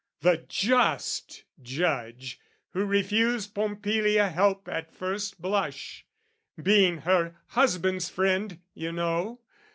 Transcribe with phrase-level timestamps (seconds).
[0.21, 2.39] The just judge,
[2.71, 6.07] who refused Pompilia help At first blush,
[6.59, 9.41] being her husband's friend, you know.